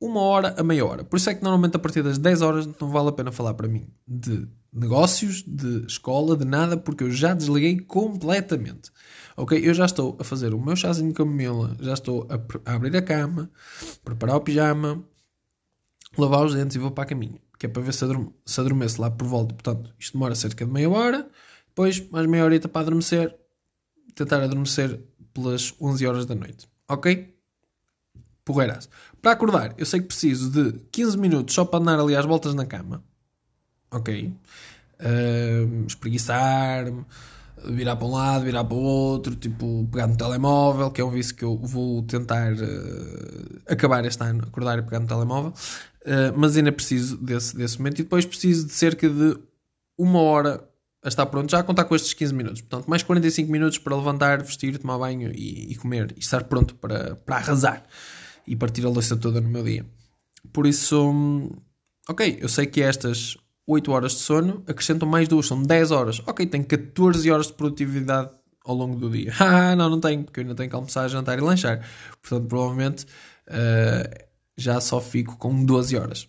uma 0.00 0.20
hora 0.20 0.54
a 0.58 0.62
meia 0.62 0.84
hora. 0.84 1.04
Por 1.04 1.16
isso 1.16 1.30
é 1.30 1.34
que 1.34 1.42
normalmente 1.42 1.76
a 1.76 1.78
partir 1.78 2.02
das 2.02 2.18
10 2.18 2.42
horas 2.42 2.66
não 2.80 2.90
vale 2.90 3.08
a 3.08 3.12
pena 3.12 3.32
falar 3.32 3.54
para 3.54 3.68
mim 3.68 3.88
de 4.06 4.46
negócios, 4.72 5.42
de 5.42 5.86
escola, 5.86 6.36
de 6.36 6.44
nada, 6.44 6.76
porque 6.76 7.04
eu 7.04 7.10
já 7.10 7.32
desliguei 7.32 7.78
completamente. 7.78 8.90
Ok? 9.36 9.58
Eu 9.62 9.72
já 9.72 9.86
estou 9.86 10.16
a 10.20 10.24
fazer 10.24 10.52
o 10.52 10.60
meu 10.60 10.76
chazinho 10.76 11.08
de 11.08 11.14
camomila, 11.14 11.76
já 11.80 11.94
estou 11.94 12.26
a, 12.30 12.70
a 12.70 12.74
abrir 12.74 12.94
a 12.96 13.02
cama, 13.02 13.50
preparar 14.04 14.36
o 14.36 14.40
pijama, 14.40 15.02
lavar 16.16 16.44
os 16.44 16.54
dentes 16.54 16.76
e 16.76 16.78
vou 16.78 16.90
para 16.90 17.04
a 17.04 17.06
caminha. 17.06 17.40
Que 17.58 17.66
é 17.66 17.68
para 17.68 17.82
ver 17.82 17.94
se, 17.94 18.04
adorme, 18.04 18.34
se 18.44 18.60
adormece 18.60 19.00
lá 19.00 19.10
por 19.10 19.26
volta. 19.26 19.54
Portanto, 19.54 19.94
isto 19.98 20.12
demora 20.12 20.34
cerca 20.34 20.66
de 20.66 20.70
meia 20.70 20.90
hora. 20.90 21.28
Depois, 21.68 22.08
mais 22.10 22.26
meia 22.26 22.44
horita 22.44 22.68
para 22.68 22.82
adormecer. 22.82 23.34
Tentar 24.14 24.42
adormecer 24.42 25.00
pelas 25.32 25.74
11 25.80 26.06
horas 26.06 26.26
da 26.26 26.34
noite. 26.34 26.68
Ok? 26.88 27.35
Porreiraço. 28.46 28.88
Para 29.20 29.32
acordar, 29.32 29.74
eu 29.76 29.84
sei 29.84 30.00
que 30.00 30.06
preciso 30.06 30.48
de 30.50 30.78
15 30.92 31.18
minutos 31.18 31.54
só 31.54 31.64
para 31.64 31.80
andar 31.80 32.00
ali 32.00 32.16
às 32.16 32.24
voltas 32.24 32.54
na 32.54 32.64
cama. 32.64 33.02
Ok? 33.90 34.32
Uh, 35.00 35.84
espreguiçar-me, 35.86 37.04
virar 37.64 37.96
para 37.96 38.06
um 38.06 38.12
lado, 38.12 38.44
virar 38.44 38.64
para 38.64 38.76
o 38.76 38.80
outro, 38.80 39.34
tipo, 39.34 39.86
pegar 39.90 40.06
no 40.06 40.16
telemóvel, 40.16 40.90
que 40.92 41.00
é 41.00 41.04
um 41.04 41.10
vício 41.10 41.34
que 41.34 41.44
eu 41.44 41.58
vou 41.58 42.02
tentar 42.04 42.52
uh, 42.52 43.60
acabar 43.68 44.04
este 44.04 44.22
ano, 44.22 44.44
acordar 44.46 44.78
e 44.78 44.82
pegar 44.82 45.00
no 45.00 45.08
telemóvel. 45.08 45.52
Uh, 46.02 46.32
mas 46.36 46.56
ainda 46.56 46.70
preciso 46.70 47.16
desse, 47.16 47.56
desse 47.56 47.78
momento. 47.78 47.98
E 47.98 48.04
depois 48.04 48.24
preciso 48.24 48.68
de 48.68 48.72
cerca 48.72 49.08
de 49.10 49.36
uma 49.98 50.20
hora 50.20 50.64
a 51.02 51.08
estar 51.08 51.26
pronto, 51.26 51.50
já 51.50 51.58
a 51.58 51.62
contar 51.64 51.84
com 51.84 51.96
estes 51.96 52.14
15 52.14 52.32
minutos. 52.32 52.60
Portanto, 52.60 52.88
mais 52.88 53.02
45 53.02 53.50
minutos 53.50 53.78
para 53.78 53.96
levantar, 53.96 54.40
vestir, 54.42 54.78
tomar 54.78 54.98
banho 54.98 55.32
e, 55.34 55.72
e 55.72 55.74
comer 55.74 56.12
e 56.16 56.20
estar 56.20 56.44
pronto 56.44 56.76
para, 56.76 57.16
para 57.16 57.36
arrasar 57.36 57.84
e 58.46 58.56
partir 58.56 58.84
a 58.84 58.88
louça 58.88 59.16
toda 59.16 59.40
no 59.40 59.48
meu 59.48 59.62
dia. 59.62 59.84
Por 60.52 60.66
isso, 60.66 61.50
ok, 62.08 62.38
eu 62.40 62.48
sei 62.48 62.66
que 62.66 62.82
estas 62.82 63.36
8 63.66 63.90
horas 63.90 64.12
de 64.12 64.18
sono 64.18 64.62
acrescentam 64.66 65.08
mais 65.08 65.28
duas, 65.28 65.46
são 65.46 65.62
10 65.62 65.90
horas. 65.90 66.22
Ok, 66.26 66.46
tenho 66.46 66.64
14 66.64 67.30
horas 67.30 67.48
de 67.48 67.54
produtividade 67.54 68.30
ao 68.64 68.74
longo 68.74 68.96
do 68.96 69.10
dia. 69.10 69.32
Ah, 69.40 69.74
não, 69.74 69.90
não 69.90 70.00
tenho, 70.00 70.24
porque 70.24 70.40
eu 70.40 70.42
ainda 70.42 70.54
tenho 70.54 70.70
que 70.70 70.76
almoçar, 70.76 71.08
jantar 71.08 71.38
e 71.38 71.40
lanchar. 71.40 71.84
Portanto, 72.22 72.48
provavelmente 72.48 73.06
uh, 73.48 74.26
já 74.56 74.80
só 74.80 75.00
fico 75.00 75.36
com 75.36 75.64
12 75.64 75.96
horas. 75.96 76.28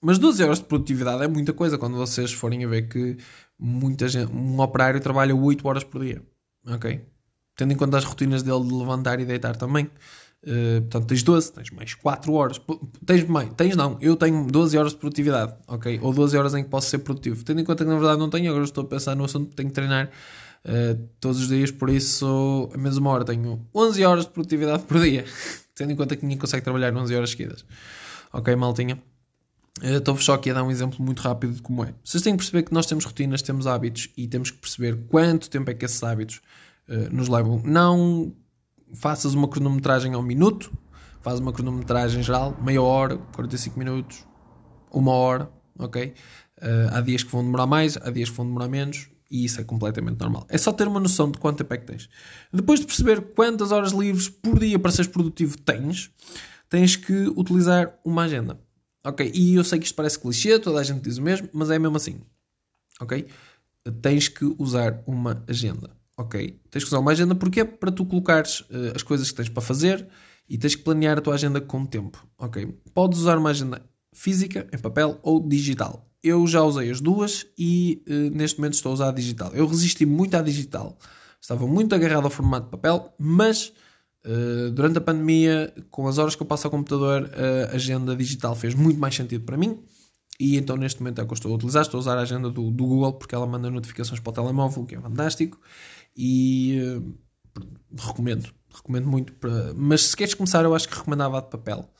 Mas 0.00 0.18
12 0.18 0.42
horas 0.44 0.58
de 0.58 0.64
produtividade 0.64 1.24
é 1.24 1.28
muita 1.28 1.52
coisa 1.52 1.76
quando 1.76 1.96
vocês 1.96 2.32
forem 2.32 2.64
a 2.64 2.68
ver 2.68 2.88
que 2.88 3.16
muita 3.58 4.08
gente, 4.08 4.32
um 4.32 4.60
operário 4.60 5.00
trabalha 5.00 5.34
8 5.34 5.66
horas 5.66 5.84
por 5.84 6.02
dia. 6.02 6.22
Ok? 6.66 7.04
Tendo 7.56 7.72
em 7.72 7.76
conta 7.76 7.98
as 7.98 8.04
rotinas 8.04 8.42
dele 8.42 8.64
de 8.64 8.72
levantar 8.72 9.18
e 9.20 9.24
deitar 9.24 9.56
também. 9.56 9.90
Uh, 10.42 10.80
portanto, 10.82 11.06
tens 11.06 11.22
12, 11.22 11.52
tens 11.52 11.70
mais 11.70 11.94
4 11.94 12.32
horas. 12.32 12.60
Tens 13.04 13.24
mais, 13.24 13.52
tens 13.54 13.76
não. 13.76 13.98
Eu 14.00 14.16
tenho 14.16 14.46
12 14.46 14.78
horas 14.78 14.92
de 14.92 14.98
produtividade, 14.98 15.54
ok? 15.66 15.98
Ou 16.00 16.12
12 16.12 16.36
horas 16.36 16.54
em 16.54 16.62
que 16.62 16.70
posso 16.70 16.88
ser 16.88 16.98
produtivo. 16.98 17.44
Tendo 17.44 17.60
em 17.60 17.64
conta 17.64 17.84
que 17.84 17.90
na 17.90 17.96
verdade 17.96 18.18
não 18.18 18.30
tenho, 18.30 18.50
agora 18.50 18.64
estou 18.64 18.84
a 18.84 18.86
pensar 18.86 19.16
no 19.16 19.24
assunto, 19.24 19.54
tenho 19.54 19.68
que 19.68 19.74
treinar 19.74 20.10
uh, 20.64 21.08
todos 21.20 21.40
os 21.40 21.48
dias, 21.48 21.70
por 21.70 21.90
isso, 21.90 22.70
a 22.72 22.78
mesma 22.78 23.10
hora 23.10 23.24
tenho 23.24 23.66
11 23.74 24.04
horas 24.04 24.24
de 24.24 24.30
produtividade 24.30 24.84
por 24.84 25.00
dia. 25.00 25.24
Tendo 25.74 25.92
em 25.92 25.96
conta 25.96 26.16
que 26.16 26.22
ninguém 26.22 26.38
consegue 26.38 26.62
trabalhar 26.62 26.94
11 26.94 27.14
horas 27.14 27.30
seguidas. 27.30 27.64
Ok, 28.32 28.54
maltinha? 28.56 29.00
Estou-vos 29.80 30.24
só 30.24 30.34
aqui 30.34 30.50
a 30.50 30.54
dar 30.54 30.64
um 30.64 30.70
exemplo 30.70 31.04
muito 31.04 31.20
rápido 31.22 31.54
de 31.54 31.62
como 31.62 31.84
é. 31.84 31.94
Vocês 32.02 32.22
têm 32.22 32.32
que 32.32 32.38
perceber 32.38 32.64
que 32.64 32.72
nós 32.72 32.86
temos 32.86 33.04
rotinas, 33.04 33.42
temos 33.42 33.66
hábitos 33.66 34.08
e 34.16 34.26
temos 34.26 34.50
que 34.50 34.58
perceber 34.58 34.96
quanto 35.08 35.48
tempo 35.48 35.70
é 35.70 35.74
que 35.74 35.84
esses 35.84 36.02
hábitos 36.02 36.40
uh, 36.88 37.14
nos 37.14 37.28
levam. 37.28 37.62
Não 37.64 38.32
faças 38.94 39.34
uma 39.34 39.48
cronometragem 39.48 40.14
ao 40.14 40.22
minuto, 40.22 40.72
faz 41.20 41.40
uma 41.40 41.52
cronometragem 41.52 42.22
geral, 42.22 42.56
meia 42.62 42.82
hora, 42.82 43.18
45 43.34 43.78
minutos, 43.78 44.26
uma 44.90 45.12
hora, 45.12 45.50
ok? 45.78 46.14
Uh, 46.58 46.94
há 46.94 47.00
dias 47.00 47.22
que 47.22 47.30
vão 47.30 47.44
demorar 47.44 47.66
mais, 47.66 47.96
há 47.96 48.10
dias 48.10 48.30
que 48.30 48.36
vão 48.36 48.46
demorar 48.46 48.68
menos 48.68 49.08
e 49.30 49.44
isso 49.44 49.60
é 49.60 49.64
completamente 49.64 50.18
normal. 50.18 50.46
É 50.48 50.58
só 50.58 50.72
ter 50.72 50.88
uma 50.88 51.00
noção 51.00 51.30
de 51.30 51.38
quanto 51.38 51.58
tempo 51.58 51.74
é 51.74 51.76
que 51.76 51.86
tens. 51.86 52.08
Depois 52.52 52.80
de 52.80 52.86
perceber 52.86 53.20
quantas 53.34 53.72
horas 53.72 53.92
livres 53.92 54.28
por 54.28 54.58
dia 54.58 54.78
para 54.78 54.90
seres 54.90 55.10
produtivo 55.10 55.58
tens, 55.58 56.10
tens 56.68 56.96
que 56.96 57.28
utilizar 57.36 57.98
uma 58.04 58.22
agenda 58.22 58.58
Ok? 59.04 59.30
E 59.34 59.54
eu 59.54 59.64
sei 59.64 59.78
que 59.78 59.86
isto 59.86 59.94
parece 59.94 60.18
clichê, 60.18 60.58
toda 60.58 60.80
a 60.80 60.82
gente 60.82 61.02
diz 61.02 61.18
o 61.18 61.22
mesmo, 61.22 61.48
mas 61.52 61.70
é 61.70 61.78
mesmo 61.78 61.96
assim. 61.96 62.20
Ok? 63.00 63.26
Tens 64.02 64.28
que 64.28 64.44
usar 64.58 65.02
uma 65.06 65.42
agenda. 65.48 65.96
Ok? 66.18 66.60
Tens 66.68 66.82
que 66.82 66.88
usar 66.88 66.98
uma 66.98 67.12
agenda 67.12 67.32
porque 67.36 67.64
para 67.64 67.92
tu 67.92 68.04
colocares 68.04 68.60
uh, 68.62 68.92
as 68.94 69.02
coisas 69.04 69.30
que 69.30 69.36
tens 69.36 69.48
para 69.48 69.62
fazer 69.62 70.06
e 70.48 70.58
tens 70.58 70.74
que 70.74 70.82
planear 70.82 71.16
a 71.16 71.20
tua 71.20 71.34
agenda 71.34 71.60
com 71.60 71.86
tempo. 71.86 72.26
Ok? 72.36 72.66
Podes 72.92 73.20
usar 73.20 73.38
uma 73.38 73.50
agenda 73.50 73.80
física, 74.12 74.66
em 74.72 74.78
papel 74.78 75.20
ou 75.22 75.40
digital. 75.40 76.10
Eu 76.20 76.44
já 76.48 76.60
usei 76.62 76.90
as 76.90 77.00
duas 77.00 77.46
e 77.56 78.02
uh, 78.08 78.36
neste 78.36 78.58
momento 78.58 78.74
estou 78.74 78.90
a 78.90 78.94
usar 78.94 79.08
a 79.10 79.12
digital. 79.12 79.52
Eu 79.54 79.64
resisti 79.68 80.04
muito 80.04 80.36
à 80.36 80.42
digital. 80.42 80.98
Estava 81.40 81.68
muito 81.68 81.94
agarrado 81.94 82.24
ao 82.24 82.30
formato 82.30 82.64
de 82.64 82.72
papel, 82.72 83.14
mas 83.16 83.72
eh, 84.24 84.70
durante 84.72 84.98
a 84.98 85.00
pandemia, 85.00 85.72
com 85.88 86.08
as 86.08 86.18
horas 86.18 86.34
que 86.34 86.42
eu 86.42 86.46
passo 86.48 86.66
ao 86.66 86.70
computador, 86.72 87.30
a 87.70 87.76
agenda 87.76 88.16
digital 88.16 88.56
fez 88.56 88.74
muito 88.74 88.98
mais 88.98 89.14
sentido 89.14 89.44
para 89.44 89.56
mim. 89.56 89.78
E 90.38 90.56
então 90.56 90.76
neste 90.76 91.00
momento 91.00 91.20
é 91.20 91.24
o 91.24 91.26
que 91.26 91.32
eu 91.32 91.36
estou 91.36 91.52
a 91.52 91.54
utilizar. 91.56 91.82
Estou 91.82 91.98
a 91.98 92.00
usar 92.00 92.16
a 92.16 92.22
agenda 92.22 92.48
do, 92.50 92.70
do 92.70 92.86
Google 92.86 93.12
porque 93.14 93.34
ela 93.34 93.46
manda 93.46 93.70
notificações 93.70 94.20
para 94.20 94.30
o 94.30 94.32
telemóvel, 94.32 94.84
que 94.86 94.94
é 94.94 95.00
fantástico. 95.00 95.60
E 96.16 96.80
uh, 96.80 97.14
recomendo, 97.96 98.48
recomendo 98.72 99.08
muito. 99.08 99.32
Para... 99.34 99.74
Mas 99.74 100.02
se 100.02 100.16
queres 100.16 100.34
começar, 100.34 100.64
eu 100.64 100.74
acho 100.74 100.88
que 100.88 100.96
recomendava 100.96 101.38
a 101.38 101.40
de 101.40 101.48
papel. 101.48 101.90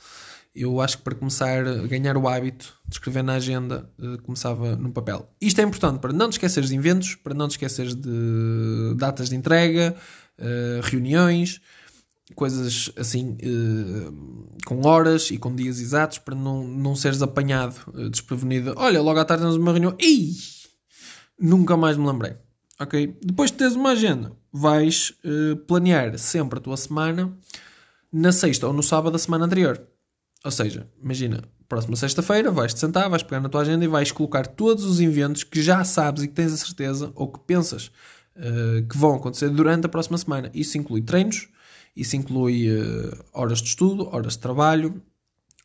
Eu 0.54 0.80
acho 0.80 0.98
que 0.98 1.04
para 1.04 1.14
começar 1.14 1.66
a 1.66 1.86
ganhar 1.86 2.16
o 2.16 2.26
hábito 2.26 2.74
de 2.86 2.94
escrever 2.94 3.22
na 3.22 3.34
agenda, 3.34 3.90
uh, 3.98 4.22
começava 4.22 4.76
no 4.76 4.92
papel. 4.92 5.28
Isto 5.40 5.60
é 5.60 5.64
importante 5.64 5.98
para 5.98 6.12
não 6.12 6.28
te 6.28 6.34
esqueceres 6.34 6.70
de 6.70 6.76
eventos, 6.76 7.16
para 7.16 7.34
não 7.34 7.48
te 7.48 7.52
esqueceres 7.52 7.94
de 7.94 8.94
datas 8.96 9.28
de 9.28 9.36
entrega, 9.36 9.96
reuniões 10.84 11.60
coisas 12.34 12.90
assim 12.96 13.36
uh, 13.42 14.58
com 14.66 14.86
horas 14.86 15.30
e 15.30 15.38
com 15.38 15.54
dias 15.54 15.80
exatos 15.80 16.18
para 16.18 16.34
não, 16.34 16.66
não 16.66 16.94
seres 16.94 17.22
apanhado 17.22 17.76
uh, 17.88 18.08
desprevenido. 18.08 18.74
Olha, 18.76 19.00
logo 19.00 19.18
à 19.18 19.24
tarde 19.24 19.42
temos 19.42 19.56
uma 19.56 19.72
reunião. 19.72 19.96
Ih! 19.98 20.34
Nunca 21.38 21.76
mais 21.76 21.96
me 21.96 22.06
lembrei. 22.06 22.36
Ok? 22.80 23.18
Depois 23.22 23.50
de 23.50 23.56
teres 23.56 23.74
uma 23.74 23.90
agenda, 23.90 24.32
vais 24.52 25.14
uh, 25.24 25.56
planear 25.56 26.18
sempre 26.18 26.58
a 26.58 26.62
tua 26.62 26.76
semana 26.76 27.36
na 28.12 28.32
sexta 28.32 28.66
ou 28.66 28.72
no 28.72 28.82
sábado 28.82 29.12
da 29.12 29.18
semana 29.18 29.46
anterior. 29.46 29.80
Ou 30.44 30.50
seja, 30.50 30.88
imagina, 31.02 31.42
próxima 31.68 31.96
sexta-feira 31.96 32.50
vais-te 32.50 32.78
sentar, 32.78 33.10
vais 33.10 33.22
pegar 33.22 33.40
na 33.40 33.48
tua 33.48 33.62
agenda 33.62 33.84
e 33.84 33.88
vais 33.88 34.12
colocar 34.12 34.46
todos 34.46 34.84
os 34.84 35.00
eventos 35.00 35.42
que 35.44 35.60
já 35.60 35.82
sabes 35.82 36.22
e 36.22 36.28
que 36.28 36.34
tens 36.34 36.52
a 36.52 36.56
certeza 36.56 37.12
ou 37.14 37.28
que 37.32 37.40
pensas 37.40 37.90
que 38.88 38.96
vão 38.96 39.16
acontecer 39.16 39.50
durante 39.50 39.86
a 39.86 39.88
próxima 39.88 40.16
semana. 40.16 40.48
Isso 40.54 40.78
inclui 40.78 41.02
treinos, 41.02 41.48
isso 42.00 42.16
inclui 42.16 42.70
uh, 42.70 43.24
horas 43.32 43.60
de 43.60 43.68
estudo, 43.68 44.08
horas 44.12 44.34
de 44.34 44.38
trabalho, 44.38 45.02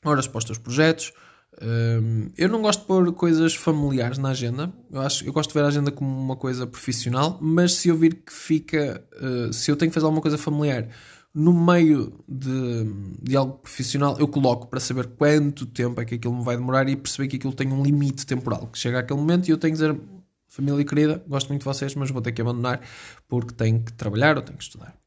horas 0.04 0.28
para 0.28 0.40
os 0.40 0.46
teus 0.46 0.58
projetos. 0.58 1.14
Um, 1.62 2.30
eu 2.36 2.50
não 2.50 2.62
gosto 2.62 2.82
de 2.82 2.88
pôr 2.88 3.14
coisas 3.14 3.54
familiares 3.56 4.18
na 4.18 4.30
agenda. 4.30 4.74
Eu, 4.92 5.02
acho, 5.02 5.24
eu 5.26 5.32
gosto 5.32 5.50
de 5.50 5.54
ver 5.54 5.64
a 5.64 5.68
agenda 5.68 5.92
como 5.92 6.10
uma 6.10 6.36
coisa 6.36 6.66
profissional, 6.66 7.38
mas 7.42 7.74
se 7.74 7.90
eu 7.90 7.98
vir 7.98 8.16
que 8.16 8.34
fica. 8.34 9.06
Uh, 9.22 9.54
se 9.54 9.70
eu 9.72 9.76
tenho 9.76 9.92
que 9.92 9.94
fazer 9.94 10.06
alguma 10.06 10.22
coisa 10.22 10.38
familiar 10.38 10.90
no 11.34 11.52
meio 11.52 12.24
de, 12.28 12.86
de 13.22 13.36
algo 13.36 13.54
profissional, 13.54 14.18
eu 14.20 14.28
coloco 14.28 14.68
para 14.68 14.80
saber 14.80 15.08
quanto 15.08 15.66
tempo 15.66 16.00
é 16.00 16.06
que 16.06 16.16
aquilo 16.16 16.36
me 16.36 16.44
vai 16.44 16.56
demorar 16.56 16.88
e 16.88 16.96
perceber 16.96 17.28
que 17.28 17.38
aquilo 17.38 17.54
tem 17.54 17.72
um 17.72 17.82
limite 17.82 18.26
temporal. 18.26 18.68
Que 18.68 18.78
chega 18.78 19.00
aquele 19.00 19.20
momento 19.20 19.48
e 19.48 19.52
eu 19.52 19.58
tenho 19.58 19.74
que 19.76 19.82
dizer, 19.82 20.00
família 20.48 20.86
querida, 20.86 21.24
gosto 21.28 21.48
muito 21.50 21.62
de 21.62 21.66
vocês, 21.66 21.96
mas 21.96 22.12
vou 22.12 22.22
ter 22.22 22.32
que 22.34 22.42
abandonar 22.42 22.82
porque 23.28 23.54
tenho 23.54 23.84
que 23.84 23.94
trabalhar 23.94 24.38
ou 24.38 24.44
tenho 24.44 24.58
que 24.58 24.64
estudar. 24.64 25.03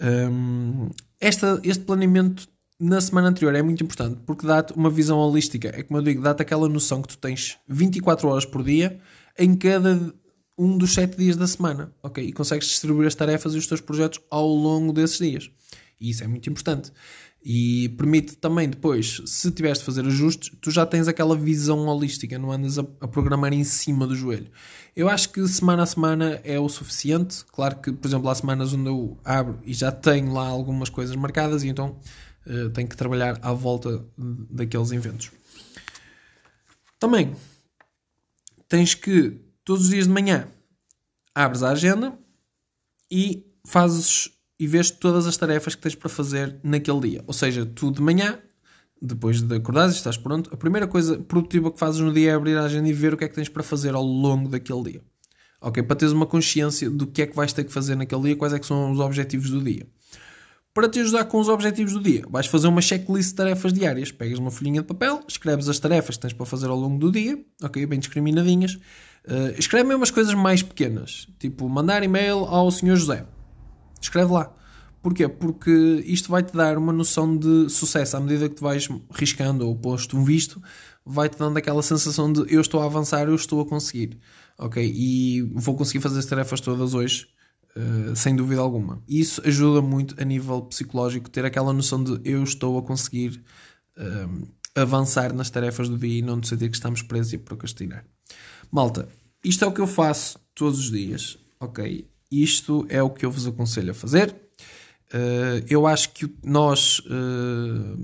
Um, 0.00 0.90
esta, 1.20 1.60
este 1.64 1.84
planeamento 1.84 2.48
na 2.78 3.00
semana 3.00 3.28
anterior 3.28 3.54
é 3.54 3.62
muito 3.62 3.82
importante 3.82 4.20
porque 4.26 4.46
dá-te 4.46 4.72
uma 4.74 4.90
visão 4.90 5.18
holística. 5.18 5.68
É 5.68 5.82
como 5.82 5.98
eu 5.98 6.02
digo, 6.02 6.22
dá-te 6.22 6.42
aquela 6.42 6.68
noção 6.68 7.02
que 7.02 7.08
tu 7.08 7.18
tens 7.18 7.58
24 7.68 8.28
horas 8.28 8.44
por 8.44 8.62
dia 8.62 8.98
em 9.38 9.54
cada 9.56 10.12
um 10.58 10.76
dos 10.76 10.94
7 10.94 11.16
dias 11.16 11.36
da 11.36 11.46
semana. 11.46 11.92
Ok? 12.02 12.24
E 12.24 12.32
consegues 12.32 12.68
distribuir 12.68 13.06
as 13.06 13.14
tarefas 13.14 13.54
e 13.54 13.58
os 13.58 13.66
teus 13.66 13.80
projetos 13.80 14.20
ao 14.30 14.46
longo 14.46 14.92
desses 14.92 15.18
dias. 15.18 15.50
E 16.00 16.10
isso 16.10 16.22
é 16.22 16.26
muito 16.26 16.48
importante. 16.48 16.92
E 17.48 17.90
permite 17.90 18.36
também 18.36 18.68
depois, 18.68 19.22
se 19.24 19.50
tiveres 19.52 19.78
de 19.78 19.84
fazer 19.84 20.04
ajustes, 20.04 20.50
tu 20.60 20.70
já 20.70 20.84
tens 20.84 21.06
aquela 21.06 21.36
visão 21.36 21.86
holística, 21.86 22.36
não 22.38 22.50
andas 22.50 22.76
a, 22.76 22.82
a, 23.00 23.06
programar 23.06 23.52
em 23.52 23.62
cima 23.62 24.06
do 24.06 24.16
joelho. 24.16 24.50
Eu 24.96 25.08
acho 25.08 25.30
que 25.30 25.46
semana 25.46 25.84
a 25.84 25.86
semana 25.86 26.40
é 26.42 26.58
o 26.58 26.68
suficiente. 26.68 27.44
Claro 27.44 27.76
que, 27.76 27.92
por 27.92 28.08
exemplo, 28.08 28.28
há 28.28 28.34
semanas 28.34 28.72
onde 28.72 28.88
eu 28.88 29.16
abro 29.24 29.60
e 29.64 29.72
já 29.72 29.92
tenho 29.92 30.32
lá 30.32 30.46
algumas 30.46 30.88
coisas 30.88 31.14
marcadas 31.14 31.62
e 31.62 31.68
então 31.68 32.00
uh, 32.46 32.70
tenho 32.70 32.88
que 32.88 32.96
trabalhar 32.96 33.38
à 33.40 33.52
volta 33.52 34.04
daqueles 34.50 34.90
eventos. 34.90 35.30
Também 36.98 37.36
tens 38.68 38.94
que 38.94 39.38
todos 39.64 39.84
os 39.84 39.90
dias 39.90 40.06
de 40.06 40.12
manhã 40.12 40.48
abres 41.32 41.62
a 41.62 41.70
agenda 41.70 42.18
e 43.08 43.46
fazes 43.64 44.35
e 44.58 44.66
vês 44.66 44.90
todas 44.90 45.26
as 45.26 45.36
tarefas 45.36 45.74
que 45.74 45.82
tens 45.82 45.94
para 45.94 46.08
fazer 46.08 46.58
naquele 46.62 47.00
dia. 47.00 47.24
Ou 47.26 47.32
seja, 47.32 47.66
tu 47.66 47.90
de 47.90 48.00
manhã, 48.00 48.38
depois 49.00 49.42
de 49.42 49.54
acordares 49.54 49.94
e 49.94 49.98
estás 49.98 50.16
pronto, 50.16 50.50
a 50.52 50.56
primeira 50.56 50.86
coisa 50.86 51.18
produtiva 51.18 51.70
que 51.70 51.78
fazes 51.78 52.00
no 52.00 52.12
dia 52.12 52.32
é 52.32 52.34
abrir 52.34 52.56
a 52.56 52.64
agenda 52.64 52.88
e 52.88 52.92
ver 52.92 53.14
o 53.14 53.16
que 53.16 53.24
é 53.24 53.28
que 53.28 53.34
tens 53.34 53.48
para 53.48 53.62
fazer 53.62 53.94
ao 53.94 54.02
longo 54.02 54.48
daquele 54.48 54.82
dia. 54.92 55.02
Ok? 55.60 55.82
Para 55.82 55.96
teres 55.96 56.12
uma 56.12 56.26
consciência 56.26 56.88
do 56.88 57.06
que 57.06 57.22
é 57.22 57.26
que 57.26 57.36
vais 57.36 57.52
ter 57.52 57.64
que 57.64 57.72
fazer 57.72 57.96
naquele 57.96 58.22
dia, 58.22 58.36
quais 58.36 58.52
é 58.52 58.58
que 58.58 58.66
são 58.66 58.90
os 58.90 59.00
objetivos 59.00 59.50
do 59.50 59.62
dia. 59.62 59.86
Para 60.72 60.88
te 60.90 61.00
ajudar 61.00 61.24
com 61.24 61.40
os 61.40 61.48
objetivos 61.48 61.94
do 61.94 62.00
dia, 62.00 62.22
vais 62.28 62.46
fazer 62.46 62.68
uma 62.68 62.82
checklist 62.82 63.30
de 63.30 63.34
tarefas 63.36 63.72
diárias. 63.72 64.12
Pegas 64.12 64.38
uma 64.38 64.50
folhinha 64.50 64.82
de 64.82 64.86
papel, 64.86 65.22
escreves 65.26 65.70
as 65.70 65.78
tarefas 65.78 66.16
que 66.16 66.22
tens 66.22 66.34
para 66.34 66.44
fazer 66.44 66.68
ao 66.68 66.76
longo 66.76 66.98
do 66.98 67.10
dia, 67.10 67.42
ok? 67.62 67.86
Bem 67.86 67.98
discriminadinhas. 67.98 68.74
Uh, 69.26 69.58
escreve 69.58 69.94
umas 69.94 70.10
coisas 70.10 70.34
mais 70.34 70.62
pequenas, 70.62 71.26
tipo 71.38 71.66
mandar 71.68 72.02
e-mail 72.02 72.44
ao 72.44 72.70
Sr. 72.70 72.94
José 72.94 73.26
Escreve 74.06 74.32
lá. 74.32 74.54
Porquê? 75.02 75.28
Porque 75.28 75.70
isto 76.06 76.30
vai-te 76.30 76.52
dar 76.52 76.78
uma 76.78 76.92
noção 76.92 77.36
de 77.36 77.68
sucesso 77.68 78.16
à 78.16 78.20
medida 78.20 78.48
que 78.48 78.54
tu 78.54 78.62
vais 78.62 78.88
riscando 79.10 79.66
ou 79.66 79.76
posto 79.76 80.16
um 80.16 80.24
visto, 80.24 80.62
vai-te 81.04 81.36
dando 81.36 81.56
aquela 81.56 81.82
sensação 81.82 82.32
de 82.32 82.40
eu 82.52 82.60
estou 82.60 82.80
a 82.80 82.86
avançar, 82.86 83.28
eu 83.28 83.34
estou 83.34 83.60
a 83.60 83.66
conseguir. 83.66 84.18
Ok? 84.58 84.82
E 84.84 85.42
vou 85.54 85.76
conseguir 85.76 86.00
fazer 86.00 86.18
as 86.20 86.26
tarefas 86.26 86.60
todas 86.60 86.94
hoje, 86.94 87.26
uh, 87.76 88.14
sem 88.14 88.34
dúvida 88.34 88.60
alguma. 88.60 89.02
Isso 89.08 89.42
ajuda 89.44 89.82
muito 89.82 90.20
a 90.20 90.24
nível 90.24 90.62
psicológico, 90.62 91.28
ter 91.30 91.44
aquela 91.44 91.72
noção 91.72 92.02
de 92.02 92.20
eu 92.24 92.42
estou 92.42 92.78
a 92.78 92.82
conseguir 92.82 93.44
uh, 93.98 94.48
avançar 94.74 95.32
nas 95.32 95.50
tarefas 95.50 95.88
do 95.88 95.98
dia 95.98 96.18
e 96.18 96.22
não 96.22 96.38
de 96.38 96.48
sentir 96.48 96.68
que 96.68 96.76
estamos 96.76 97.02
presos 97.02 97.32
e 97.32 97.38
procrastinar. 97.38 98.04
Malta, 98.70 99.08
isto 99.44 99.64
é 99.64 99.68
o 99.68 99.72
que 99.72 99.80
eu 99.80 99.86
faço 99.86 100.38
todos 100.54 100.78
os 100.78 100.90
dias, 100.90 101.38
ok? 101.60 102.08
Isto 102.30 102.86
é 102.88 103.02
o 103.02 103.10
que 103.10 103.24
eu 103.24 103.30
vos 103.30 103.46
aconselho 103.46 103.92
a 103.92 103.94
fazer. 103.94 104.34
Uh, 105.14 105.62
eu 105.68 105.86
acho 105.86 106.10
que 106.10 106.34
nós 106.42 106.98
uh, 107.00 107.98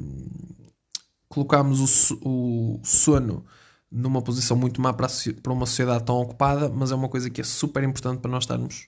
colocamos 1.28 2.10
o, 2.10 2.18
o, 2.28 2.80
sono 2.84 3.44
numa 3.90 4.22
posição 4.22 4.56
muito 4.56 4.80
má 4.80 4.92
para, 4.92 5.08
para 5.42 5.52
uma 5.52 5.66
sociedade 5.66 6.04
tão 6.04 6.16
ocupada, 6.16 6.68
mas 6.68 6.92
é 6.92 6.94
uma 6.94 7.08
coisa 7.08 7.28
que 7.28 7.40
é 7.40 7.44
super 7.44 7.82
importante 7.82 8.20
para 8.20 8.30
nós 8.30 8.44
estarmos, 8.44 8.86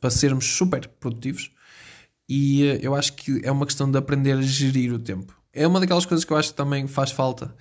para 0.00 0.10
sermos 0.10 0.46
super 0.46 0.88
produtivos. 1.00 1.50
E 2.28 2.62
uh, 2.62 2.78
eu 2.80 2.94
acho 2.94 3.14
que 3.14 3.40
é 3.44 3.50
uma 3.50 3.66
questão 3.66 3.90
de 3.90 3.98
aprender 3.98 4.38
a 4.38 4.42
gerir 4.42 4.92
o 4.92 4.98
tempo. 4.98 5.36
É 5.52 5.66
uma 5.66 5.80
daquelas 5.80 6.06
coisas 6.06 6.24
que 6.24 6.32
eu 6.32 6.36
acho 6.36 6.50
que 6.50 6.56
também 6.56 6.86
faz 6.86 7.10
falta 7.10 7.54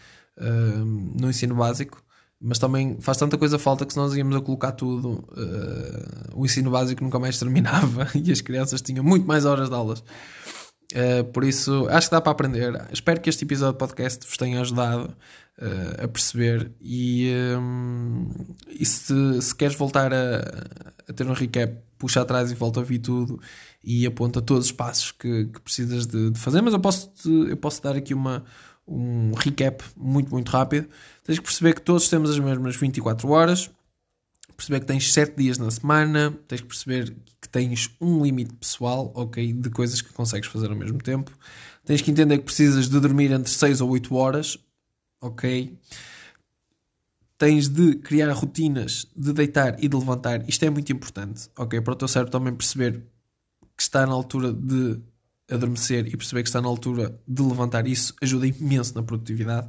no 1.20 1.29
ensino 1.29 1.53
básico, 1.53 2.01
mas 2.41 2.57
também 2.57 2.98
faz 3.00 3.17
tanta 3.17 3.38
coisa 3.38 3.60
falta 3.60 3.86
que 3.86 3.93
se 3.93 4.00
nós 4.00 4.15
íamos 4.15 4.36
a 4.36 4.41
colocar 4.41 4.71
tudo, 4.71 5.24
uh, 5.31 6.31
o 6.33 6.43
ensino 6.43 6.71
básico 6.71 7.03
nunca 7.03 7.19
mais 7.19 7.38
terminava 7.38 8.07
e 8.15 8.31
as 8.31 8.41
crianças 8.41 8.81
tinham 8.81 9.03
muito 9.03 9.27
mais 9.27 9.45
horas 9.45 9.69
de 9.69 9.75
aulas. 9.75 10.03
Uh, 10.91 11.24
por 11.31 11.43
isso, 11.43 11.88
acho 11.89 12.10
que 12.10 12.15
dá 12.15 12.19
para 12.19 12.31
aprender. 12.31 12.88
Espero 12.91 13.21
que 13.21 13.29
este 13.29 13.45
episódio 13.45 13.74
de 13.74 13.79
podcast 13.79 14.27
vos 14.27 14.38
tenha 14.38 14.60
ajudado 14.60 15.15
uh, 15.60 16.03
a 16.03 16.07
perceber. 16.07 16.71
E, 16.81 17.31
um, 17.57 18.27
e 18.67 18.86
se, 18.86 19.41
se, 19.41 19.55
queres 19.55 19.77
voltar 19.77 20.12
a, 20.12 20.39
a, 21.07 21.13
ter 21.13 21.27
um 21.27 21.33
recap, 21.33 21.77
puxa 21.98 22.21
atrás 22.21 22.51
e 22.51 22.55
volta 22.55 22.79
a 22.79 22.81
ouvir 22.81 23.00
tudo 23.00 23.39
e 23.83 24.05
aponta 24.05 24.41
todos 24.41 24.65
os 24.65 24.71
passos 24.71 25.12
que, 25.12 25.45
que 25.45 25.62
precisas 25.62 26.05
de, 26.07 26.31
de, 26.31 26.39
fazer. 26.39 26.62
Mas 26.62 26.74
eu 26.74 26.79
posso, 26.79 27.12
eu 27.48 27.55
posso 27.55 27.81
dar 27.81 27.95
aqui 27.95 28.13
uma, 28.13 28.43
um 28.91 29.33
recap 29.33 29.83
muito, 29.95 30.29
muito 30.31 30.50
rápido. 30.50 30.88
Tens 31.24 31.39
que 31.39 31.45
perceber 31.45 31.74
que 31.74 31.81
todos 31.81 32.10
temos 32.10 32.29
as 32.29 32.39
mesmas 32.39 32.75
24 32.75 33.29
horas 33.29 33.69
perceber 34.62 34.81
que 34.81 34.86
tens 34.86 35.12
7 35.12 35.36
dias 35.36 35.57
na 35.57 35.71
semana, 35.71 36.38
tens 36.48 36.62
que 36.62 36.67
perceber 36.67 37.15
que 37.41 37.50
tens 37.50 37.89
um 38.00 38.24
limite 38.24 38.53
pessoal, 38.53 39.12
ok, 39.15 39.51
de 39.53 39.69
coisas 39.71 40.01
que 40.01 40.13
consegues 40.13 40.48
fazer 40.48 40.69
ao 40.69 40.75
mesmo 40.75 41.00
tempo. 41.00 41.31
Tens 41.83 42.01
que 42.01 42.12
entender 42.12 42.38
que 42.38 42.45
precisas 42.45 42.88
de 42.88 43.00
dormir 43.00 43.31
entre 43.31 43.51
6 43.51 43.81
ou 43.81 43.89
8 43.89 44.15
horas, 44.15 44.57
ok. 45.19 45.75
Tens 47.39 47.67
de 47.67 47.95
criar 47.95 48.31
rotinas 48.33 49.07
de 49.15 49.33
deitar 49.33 49.83
e 49.83 49.88
de 49.88 49.95
levantar. 49.95 50.48
Isto 50.48 50.63
é 50.65 50.69
muito 50.69 50.91
importante, 50.91 51.50
ok? 51.57 51.81
Para 51.81 51.93
o 51.93 51.95
teu 51.95 52.07
cérebro 52.07 52.31
também 52.31 52.53
perceber 52.53 53.03
que 53.75 53.81
está 53.81 54.05
na 54.05 54.13
altura 54.13 54.53
de 54.53 55.00
adormecer 55.51 56.08
e 56.08 56.17
perceber 56.17 56.43
que 56.43 56.50
está 56.50 56.62
na 56.62 56.67
altura 56.67 57.20
de 57.27 57.41
levantar. 57.41 57.88
Isso 57.88 58.13
ajuda 58.22 58.48
imenso 58.48 58.96
na 58.96 59.03
produtividade. 59.03 59.67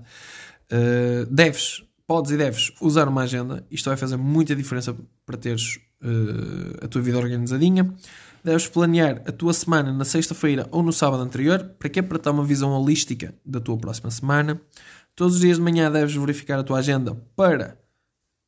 Uh, 0.70 1.26
deves 1.26 1.82
podes 2.06 2.30
e 2.30 2.36
deves 2.36 2.72
usar 2.80 3.08
uma 3.08 3.22
agenda. 3.22 3.66
Isto 3.70 3.88
vai 3.88 3.96
fazer 3.96 4.16
muita 4.16 4.54
diferença 4.54 4.94
para 5.24 5.36
teres 5.36 5.76
uh, 6.02 6.84
a 6.84 6.88
tua 6.88 7.00
vida 7.00 7.18
organizadinha. 7.18 7.92
Deves 8.44 8.66
planear 8.66 9.22
a 9.26 9.32
tua 9.32 9.52
semana 9.52 9.92
na 9.92 10.04
sexta-feira 10.04 10.66
ou 10.70 10.82
no 10.82 10.92
sábado 10.92 11.22
anterior. 11.22 11.62
Para 11.78 11.88
quê? 11.88 12.02
Para 12.02 12.18
ter 12.18 12.30
uma 12.30 12.44
visão 12.44 12.70
holística 12.72 13.34
da 13.44 13.60
tua 13.60 13.78
próxima 13.78 14.10
semana. 14.10 14.60
Todos 15.14 15.36
os 15.36 15.40
dias 15.40 15.58
de 15.58 15.62
manhã 15.62 15.90
deves 15.90 16.14
verificar 16.14 16.58
a 16.58 16.62
tua 16.62 16.78
agenda 16.78 17.14
para 17.36 17.78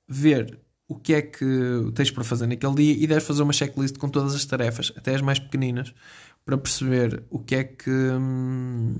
ver 0.09 0.59
o 0.88 0.95
que 0.97 1.14
é 1.14 1.23
que 1.23 1.45
tens 1.95 2.11
para 2.11 2.25
fazer 2.25 2.47
naquele 2.47 2.75
dia 2.75 2.93
e 2.93 3.07
deves 3.07 3.25
fazer 3.25 3.43
uma 3.43 3.53
checklist 3.53 3.97
com 3.97 4.09
todas 4.09 4.35
as 4.35 4.45
tarefas, 4.45 4.93
até 4.97 5.14
as 5.14 5.23
mais 5.23 5.38
pequeninas, 5.38 5.95
para 6.45 6.59
perceber 6.59 7.23
o 7.31 7.39
que 7.39 7.55
é 7.55 7.65
que. 7.65 7.91
Hum, 7.91 8.97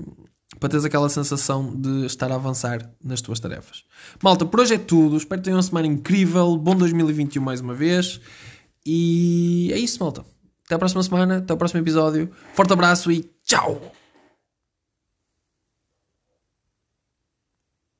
para 0.59 0.69
teres 0.69 0.85
aquela 0.85 1.09
sensação 1.09 1.75
de 1.75 2.05
estar 2.05 2.31
a 2.31 2.35
avançar 2.35 2.89
nas 3.03 3.21
tuas 3.21 3.39
tarefas. 3.39 3.83
Malta, 4.23 4.45
por 4.45 4.61
hoje 4.61 4.75
é 4.75 4.77
tudo. 4.77 5.17
Espero 5.17 5.41
que 5.41 5.45
tenham 5.45 5.57
uma 5.57 5.63
semana 5.63 5.87
incrível. 5.87 6.57
Bom 6.57 6.75
2021 6.75 7.41
mais 7.43 7.61
uma 7.61 7.73
vez. 7.73 8.21
E 8.85 9.69
é 9.73 9.77
isso, 9.77 10.01
malta. 10.01 10.23
Até 10.65 10.75
a 10.75 10.79
próxima 10.79 11.03
semana, 11.03 11.37
até 11.37 11.53
o 11.53 11.57
próximo 11.57 11.81
episódio. 11.81 12.31
Forte 12.53 12.73
abraço 12.73 13.11
e 13.11 13.29
tchau! 13.43 14.04